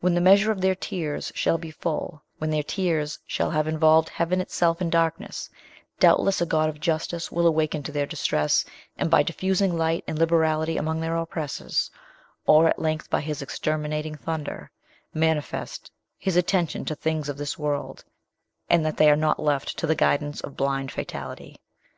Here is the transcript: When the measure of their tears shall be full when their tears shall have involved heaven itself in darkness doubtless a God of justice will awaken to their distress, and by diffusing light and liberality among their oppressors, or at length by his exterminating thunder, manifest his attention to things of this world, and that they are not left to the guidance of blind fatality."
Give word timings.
When 0.00 0.12
the 0.14 0.20
measure 0.20 0.52
of 0.52 0.60
their 0.60 0.74
tears 0.74 1.32
shall 1.34 1.56
be 1.56 1.70
full 1.70 2.22
when 2.36 2.50
their 2.50 2.62
tears 2.62 3.18
shall 3.26 3.48
have 3.52 3.66
involved 3.66 4.10
heaven 4.10 4.38
itself 4.38 4.82
in 4.82 4.90
darkness 4.90 5.48
doubtless 5.98 6.42
a 6.42 6.44
God 6.44 6.68
of 6.68 6.78
justice 6.78 7.32
will 7.32 7.46
awaken 7.46 7.82
to 7.84 7.90
their 7.90 8.04
distress, 8.04 8.66
and 8.98 9.10
by 9.10 9.22
diffusing 9.22 9.74
light 9.78 10.04
and 10.06 10.18
liberality 10.18 10.76
among 10.76 11.00
their 11.00 11.16
oppressors, 11.16 11.90
or 12.44 12.68
at 12.68 12.78
length 12.78 13.08
by 13.08 13.22
his 13.22 13.40
exterminating 13.40 14.14
thunder, 14.16 14.70
manifest 15.14 15.90
his 16.18 16.36
attention 16.36 16.84
to 16.84 16.94
things 16.94 17.30
of 17.30 17.38
this 17.38 17.56
world, 17.58 18.04
and 18.68 18.84
that 18.84 18.98
they 18.98 19.10
are 19.10 19.16
not 19.16 19.40
left 19.40 19.78
to 19.78 19.86
the 19.86 19.94
guidance 19.94 20.42
of 20.42 20.54
blind 20.54 20.92
fatality." 20.92 21.56